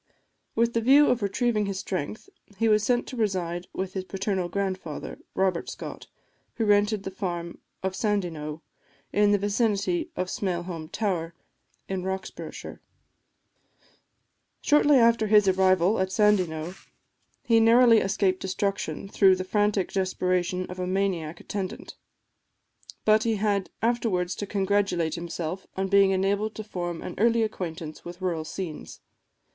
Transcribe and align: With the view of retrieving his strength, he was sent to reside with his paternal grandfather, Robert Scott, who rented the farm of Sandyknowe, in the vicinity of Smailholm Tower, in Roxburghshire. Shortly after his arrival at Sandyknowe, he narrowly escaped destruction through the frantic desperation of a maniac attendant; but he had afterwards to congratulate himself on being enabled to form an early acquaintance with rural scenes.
With 0.55 0.73
the 0.73 0.81
view 0.81 1.09
of 1.11 1.21
retrieving 1.21 1.67
his 1.67 1.77
strength, 1.77 2.27
he 2.57 2.67
was 2.67 2.81
sent 2.83 3.05
to 3.05 3.15
reside 3.15 3.67
with 3.71 3.93
his 3.93 4.03
paternal 4.03 4.49
grandfather, 4.49 5.19
Robert 5.35 5.69
Scott, 5.69 6.07
who 6.55 6.65
rented 6.65 7.03
the 7.03 7.11
farm 7.11 7.59
of 7.83 7.93
Sandyknowe, 7.93 8.63
in 9.13 9.31
the 9.31 9.37
vicinity 9.37 10.09
of 10.15 10.25
Smailholm 10.27 10.91
Tower, 10.91 11.35
in 11.87 12.01
Roxburghshire. 12.01 12.81
Shortly 14.61 14.97
after 14.97 15.27
his 15.27 15.47
arrival 15.47 15.99
at 15.99 16.11
Sandyknowe, 16.11 16.73
he 17.43 17.59
narrowly 17.59 17.99
escaped 17.99 18.39
destruction 18.39 19.07
through 19.07 19.35
the 19.35 19.43
frantic 19.43 19.91
desperation 19.91 20.65
of 20.65 20.79
a 20.79 20.87
maniac 20.87 21.39
attendant; 21.39 21.93
but 23.05 23.21
he 23.21 23.35
had 23.35 23.69
afterwards 23.83 24.33
to 24.37 24.47
congratulate 24.47 25.13
himself 25.13 25.67
on 25.77 25.89
being 25.89 26.09
enabled 26.09 26.55
to 26.55 26.63
form 26.63 27.03
an 27.03 27.13
early 27.19 27.43
acquaintance 27.43 28.03
with 28.03 28.19
rural 28.19 28.43
scenes. 28.43 28.99